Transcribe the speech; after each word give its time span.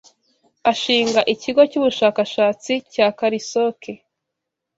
Ashinga 0.71 1.21
ikigo 1.33 1.61
cy’ubushakashatsi 1.71 2.73
cya 2.93 3.07
Karisoke 3.17 3.91